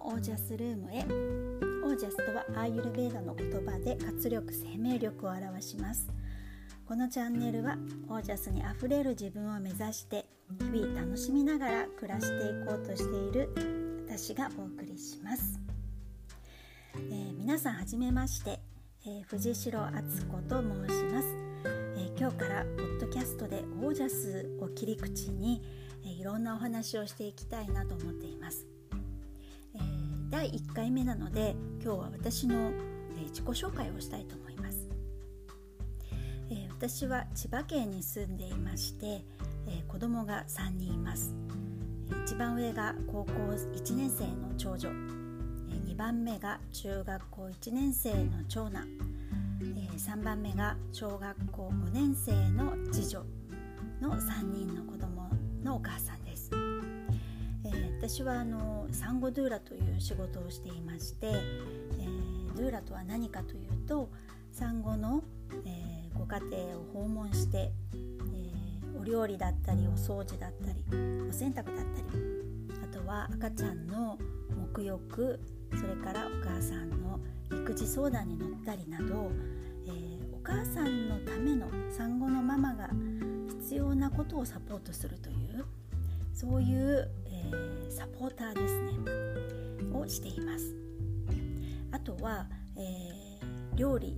[0.00, 1.04] のオージャスルームへ。
[1.84, 6.08] オージャスとはアーユルベーダの言葉で活力生命力を表します。
[6.86, 7.76] このチャンネルは
[8.08, 10.26] オージャスにあふれる自分を目指して
[10.58, 15.60] 日々楽しみながら暮らしていこうとしている私がお送りします、
[16.96, 18.58] えー、皆さんはじめまして、
[19.06, 21.28] えー、藤代敦子と申します、
[21.96, 25.62] えー、今日からポッドキャストでオージャスを切り口に
[26.02, 28.66] いろんなお話をしていきたいなと思っています、
[30.30, 32.70] 第1回目なので今日は私の、
[33.18, 34.88] え自己紹介をしたいと思います、
[36.50, 39.24] え、私は千葉県に住んでいまして、
[39.66, 41.34] え子供が3人います。
[42.24, 44.88] 一番上が高校1年生の長女。
[44.90, 48.86] 2番目が中学校1年生の長男。
[49.96, 53.24] 3番目が小学校5年生の次女。
[54.00, 55.28] の3人の子供
[55.62, 56.50] のお母さんです、
[57.64, 64.10] え、私はあの産後ドゥーラという仕事をしていまして、えー、ドゥーラとは何かというと
[64.52, 65.22] 産後の、
[65.64, 68.50] えー、ご家庭を訪問して、え
[69.00, 70.84] お料理だったりお掃除だったり
[71.28, 74.18] お洗濯だったりあとは赤ちゃんの
[74.74, 75.40] 沐浴
[75.74, 77.18] それからお母さんの
[77.50, 79.30] 育児相談に乗ったりなど、
[79.86, 82.90] えー、お母さんのための産後のママが
[83.48, 85.64] 必要なことをサポートするという
[86.32, 88.90] そういう、えー、サポーターですね
[89.92, 90.74] をしています
[91.92, 94.16] あとは、えー、料理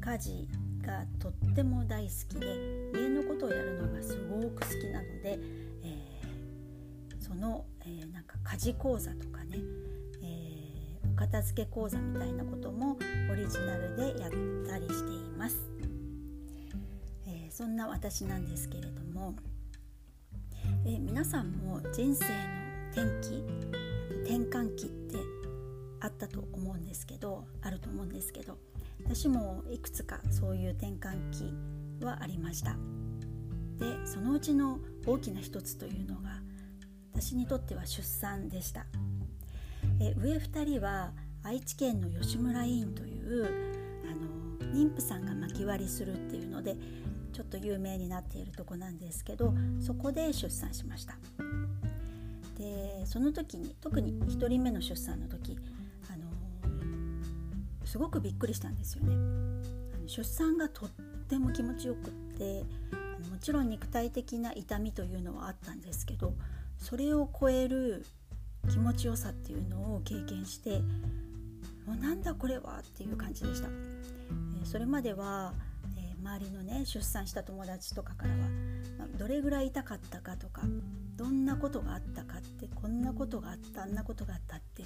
[0.00, 0.48] 家事
[0.82, 5.38] がとっても大好きで家のことをやるのがすごく好きなので、
[5.84, 9.58] えー、その、えー、なんか家事講座とかね、
[10.22, 12.98] えー、お片付け講座みたいなことも
[13.30, 14.30] オリジナルでやっ
[14.66, 15.56] たりしています。
[17.26, 19.36] えそんな私なんですけれども、
[20.84, 22.30] え皆さんも人生の
[22.90, 23.44] 転機
[24.24, 25.16] 転換期って
[26.00, 28.58] あったと思うんですけどあると思うんですけど
[29.04, 32.76] 私もいくつかそういう転換期はありました。
[33.78, 36.40] でそのうちの大きな一つというのが
[37.12, 38.86] 私にとっては出産でした。
[40.00, 41.12] え上2人は
[41.44, 43.46] 愛知県の吉村医院という
[44.04, 46.76] あの妊婦さんが巻き割りするっていうので
[47.32, 51.16] ちょっと有名になっているとこなんですけどそこで出産しました。
[52.58, 55.58] でその時に特に1人目の出産の時
[56.08, 56.26] あの
[57.84, 59.16] すごくびっくりしたんですよね。
[60.06, 60.90] 出産がとっ
[61.28, 62.64] ても気持ちよくって
[63.30, 66.34] もちろん肉体的な痛みというのはあったんですけど
[66.76, 68.04] それを超える
[68.68, 70.80] 気持ちよさっていうのを経験して
[71.86, 73.68] もうなんだこれはっていう感じでした、
[74.64, 75.52] それまでは
[76.24, 78.36] 周りのね出産した友達とかからは、
[78.98, 80.62] ま、どれぐらい痛かったかとか
[81.16, 84.84] どんなことがあったかってこんなことがあったあんなことがあったって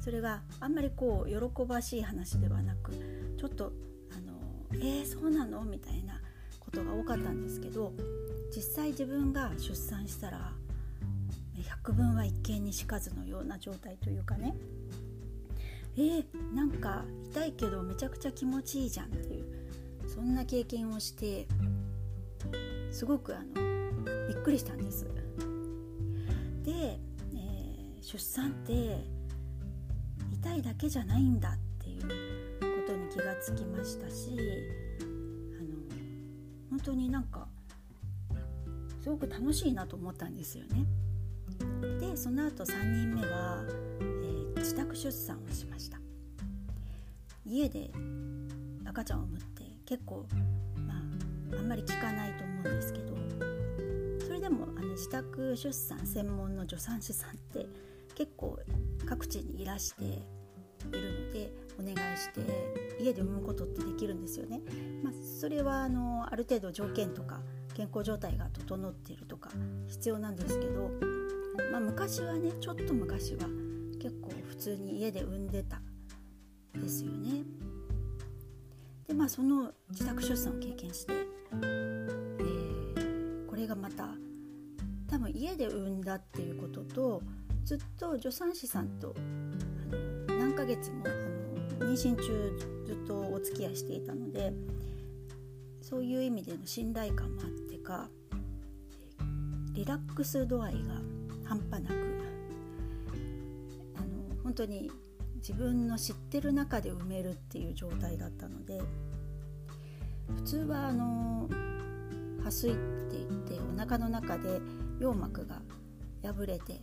[0.00, 2.92] それがあんまりこう喜ばしい話ではなく
[3.38, 3.72] ちょっと
[4.16, 4.32] あの
[4.80, 6.20] 「えー、そうなの?」みたいな
[6.60, 7.92] ことが多かったんですけど
[8.54, 10.52] 実際自分が出産したら
[11.62, 14.54] 百聞は一見にしかずのような状態というかね
[15.96, 19.59] えー、なんか痛いけどめちゃくちゃ気持ちいいじゃんっていう
[20.20, 21.48] そんな経験をして
[22.90, 25.06] すごくあのびっくりしたんです。
[26.62, 29.02] で、えー、出産って
[30.30, 32.06] 痛いだけじゃないんだっていうこ
[32.86, 34.36] とに気がつきましたし
[35.00, 35.04] あ
[35.62, 35.70] の
[36.68, 37.48] 本当になんか
[39.02, 40.84] すごく楽しいなと思ったんですよね。
[41.98, 43.64] でその後3人目は、
[44.00, 45.98] えー、自宅出産をしました。
[47.46, 47.90] 家で
[48.84, 49.49] 赤ちゃんを産む
[49.90, 50.24] 結構
[50.86, 50.94] ま
[51.52, 53.16] ああんまり聞かないと思うんですけど
[54.24, 57.66] それでもあの自宅出産専門の助産師さんって
[58.14, 58.56] 結構
[59.04, 60.08] 各地にいらしてい
[60.92, 62.40] るのでお願いして
[63.00, 64.60] 家で産むことってできるんですよね。
[65.02, 67.40] まあ、それはあのある程度条件とか
[67.74, 69.50] 健康状態が整っているとか
[69.88, 70.90] 必要なんですけど、
[71.72, 73.48] まあ、昔はねちょっと昔は
[74.00, 75.79] 結構普通に家で産んでた
[79.30, 81.12] その自宅出産を経験して、
[81.52, 84.08] えー、これがまた
[85.06, 87.22] 多分家で産んだっていうことと
[87.64, 89.14] ずっと助産師さんと
[90.28, 94.52] あの何ヶ月もあの妊娠中ずっとお付き合いしていたので
[95.80, 98.08] そういう意味での信頼感もあってか
[99.74, 100.78] リラックス度合いが
[101.44, 101.94] 半端なく
[103.94, 104.90] あの本当に
[105.36, 108.80] 自分の知ってる中で埋めるっていう状態だったので
[110.36, 111.48] 普通はあの
[112.42, 112.80] 破水って
[113.16, 114.60] 言ってお腹の中で
[114.98, 115.60] 羊膜が
[116.22, 116.80] 破れて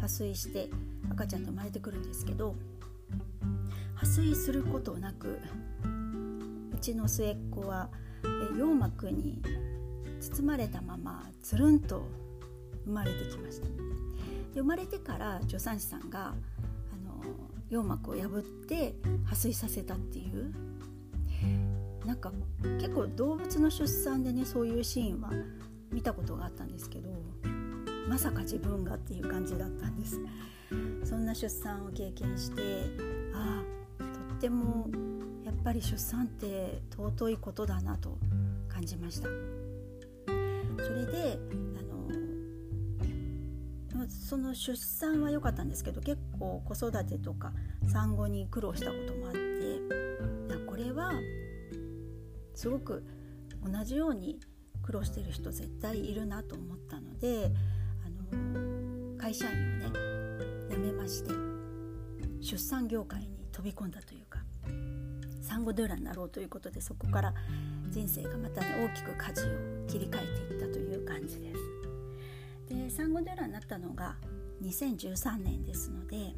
[0.00, 0.68] 破水して
[1.10, 2.54] 赤ちゃんと生まれてくるんですけど
[3.94, 5.38] 破水することなく
[6.72, 7.90] うちの末っ子は
[8.52, 9.42] 羊膜に
[10.20, 12.06] 包まれたままつるんと
[12.84, 13.66] 生まれてきました。
[13.66, 17.22] で生まれてから助産師さんがあの
[17.68, 18.94] 羊膜を破って
[19.24, 20.52] 破水させたっていう。
[22.12, 22.30] なんか
[22.78, 25.30] 結構動物の出産でねそういうシーンは
[25.90, 27.08] 見たことがあったんですけど
[28.06, 30.20] まさか自分がっていう感じだったんです。
[31.04, 32.62] そんな出産を経験して
[33.34, 33.62] あ
[33.98, 34.90] あとっても
[35.42, 38.18] やっぱり出産って尊いことだなと
[38.68, 39.28] 感じました。
[40.84, 41.38] それで
[43.94, 47.54] あのその出産は良かったんですけど結構子育てとか
[47.90, 49.38] 産後に苦労したこともあって
[50.66, 51.12] これは
[52.62, 53.02] すごく
[53.60, 54.38] 同じように
[54.84, 57.50] 苦労してる人絶対いるなと思ったので
[58.06, 59.90] あの会社員をね
[60.70, 61.32] 辞めまして
[62.40, 64.38] 出産業界に飛び込んだというか
[65.40, 67.34] 産後ドゥーラになろうということでそこから
[67.90, 69.44] 人生がまたね大きく舵を
[69.88, 71.52] 切り替えていったという感じで
[72.68, 72.72] す。
[72.72, 74.14] で産後ドゥーラになったのが
[74.62, 76.36] 2013年ですので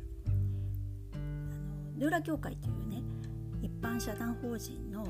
[1.12, 3.02] あのドゥーラ協会というね
[3.60, 5.06] 一般社団法人の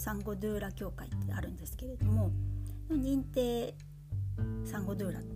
[0.00, 2.30] 産後ドゥーラ協会ってあるんですけれども
[2.90, 3.74] 認定
[4.64, 5.28] 産後ドゥーラって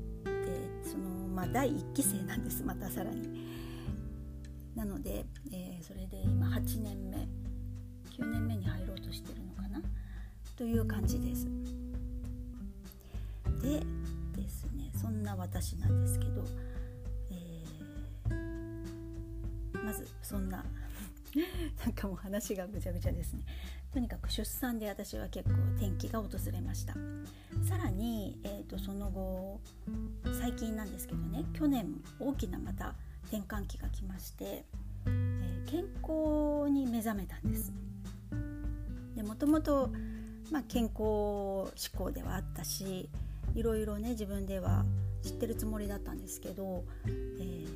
[0.91, 3.45] その、まあ、第1期生なんです またさらに。
[4.75, 7.29] なので、えー、それで今8年目
[8.11, 9.81] 9年目に入ろうとしてるのかな？
[10.57, 11.47] という感じです。
[13.63, 13.83] で
[14.35, 16.43] ですねそんな私なんですけど、
[17.31, 20.65] えー、まずそんな
[21.85, 23.45] なんかもう話がぐちゃぐちゃですね。
[23.93, 26.95] とにかく出産で私は結構転機が訪れました。
[27.65, 29.61] さらに、えーと、その後
[30.39, 32.95] 最近なんですけどね去年大きなまた
[33.29, 34.65] 転換期が来まして、
[35.07, 37.73] えー、健康に目覚めたんです。
[39.15, 39.91] でもともと、
[40.51, 43.09] ま、健康志向ではあったし
[43.55, 44.85] いろいろね自分では
[45.23, 47.67] 知ってるつもりだったんですけど、えー、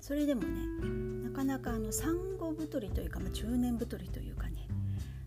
[0.00, 4.66] それでもねかなかあの産後太りというか、まあ、中年太りというかね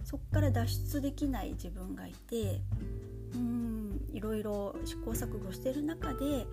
[0.04, 2.60] そこから脱出できない自分がいて
[3.34, 6.46] うんいろいろ試行錯誤してる中で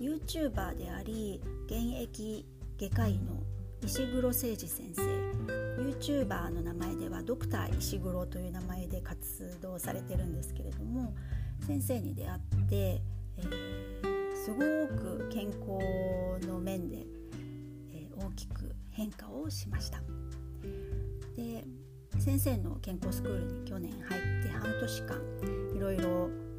[0.00, 2.46] YouTuber であり現役
[2.80, 3.42] 外科医の
[3.84, 5.02] 石黒誠二先生。
[5.82, 11.12] YouTuber の名前ではドクター石黒という名前で活動されてるんですけれども
[11.66, 14.58] 先生に出会って、えー、すご
[14.96, 16.98] く健康の面で、
[17.92, 20.00] えー、大きく変化をしました。
[21.36, 21.64] で
[22.18, 25.16] 先生の健康スクールに去年入って半年間
[25.74, 26.02] いろいろ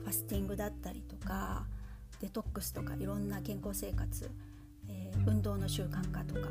[0.04, 1.66] ファスティングだったりとか
[2.20, 4.30] デトックスとかいろんな健康生活、
[4.90, 6.50] えー、運動の習慣化とか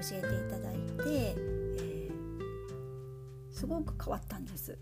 [0.00, 1.34] 教えていただいて、
[1.78, 4.78] えー、すごく変わったんです。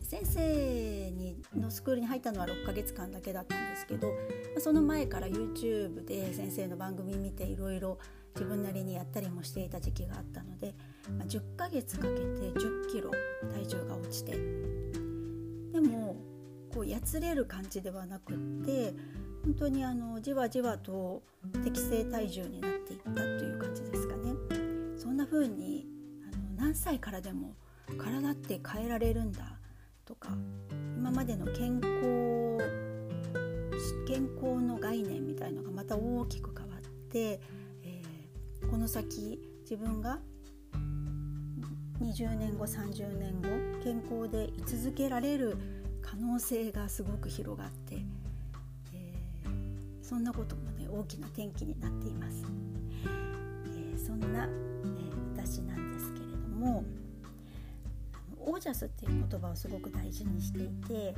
[0.00, 4.12] 先生にのスクールに入ったのは6ヶ月間だけだったんですけど
[4.58, 7.98] その前から YouTube で先生の番組見ていろいろ
[8.34, 10.74] 自分なりにやったりもしていた時期があったので、
[11.18, 13.10] まあ、10ヶ月かけて1 0キロ
[13.52, 14.32] 体重が落ちて
[15.72, 16.16] でも
[16.72, 18.92] こうやつれる感じではなくって
[19.44, 21.22] 本当にあのじわじわと
[21.62, 24.32] 適正体重になっていったという感じですかね。
[24.96, 25.86] そんな風に
[26.32, 27.54] あの何歳からでも
[27.98, 29.58] 体って変えられるんだ
[30.04, 30.30] とか
[30.96, 32.84] 今までの健康
[34.06, 37.40] 健康の概念みたいのがまた大きく変わって
[38.84, 40.18] の先自分が
[42.02, 43.48] 20年後30年後
[43.82, 45.56] 健康で居続けられる
[46.02, 47.94] 可能性がすごく広がって、
[48.92, 52.44] えー、そんなこともね大きな転機になっています、
[53.68, 56.84] えー、そんな、えー、私なんですけれども
[58.38, 61.14] オージャスっていう言葉をすごく大事にしていて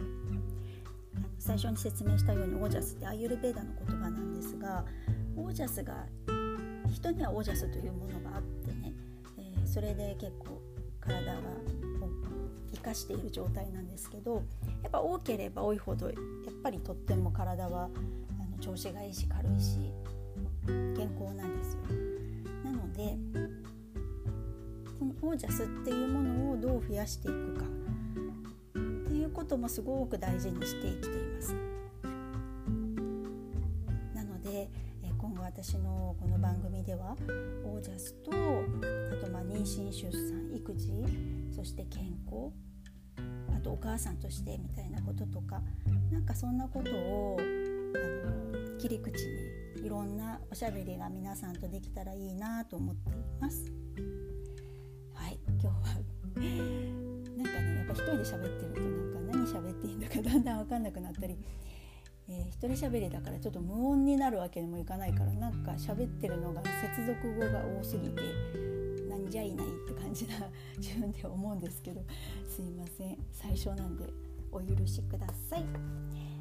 [1.40, 4.84] 最初に説明したようにオージャスってアユルベーダの言葉なんですが
[5.36, 6.06] オージャスが
[6.96, 8.94] 人にはオージャスというものがあってね、
[9.38, 10.62] えー、それで結構
[10.98, 11.40] 体が
[12.72, 14.42] 生かしている状態なんですけど
[14.82, 16.16] やっぱ多ければ多いほどやっ
[16.62, 17.90] ぱりとっても体は
[18.40, 19.78] あの調子がいいし軽いし
[20.66, 21.80] 健康なんですよ。
[22.64, 23.16] なので
[24.98, 31.75] このオージャスっていうものをどう増やしていくかっていうこともすごく大事にして生きています。
[37.78, 40.92] ージャスとあとまあ妊娠出産育児
[41.54, 42.52] そして健康
[43.56, 45.62] あとお母さんとしてみたいなこととか
[46.10, 47.38] なんかそんなことを
[47.96, 49.12] の切り口
[49.78, 53.64] にいろんなおしゃべりが皆さんとできたらいいなと思っています。
[55.14, 55.72] はい今日は
[57.36, 61.38] なんかねやっぱ一人で喋ってるとなんか何喋っていいんだかだんだん分かんなくなったり、
[62.28, 68.22] えー、一人喋りだからちょっと無音になるわけにもいかないからなんか喋ってるのが接続語が多すぎて
[69.08, 70.34] なんじゃいないって感じな
[70.78, 72.02] 自分で思うんですけど
[72.48, 73.16] すいません。
[73.32, 74.04] 最初なんで
[74.50, 75.64] お許しください、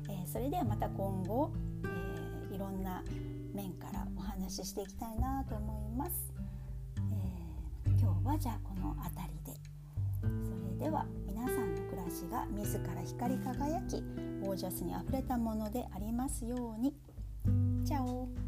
[0.10, 1.52] えー、それではまた今後、
[1.84, 3.04] えー、いろんな
[3.54, 6.34] 面からお話ししていきたいなと思います、
[7.86, 9.76] えー、今日はじゃあこの辺りで。
[10.22, 10.28] そ
[10.80, 11.06] れでは。
[12.16, 14.02] 私が自ら光り輝き
[14.42, 16.94] ゴージャスにあふれたものでありますように。
[17.84, 18.45] チャオ。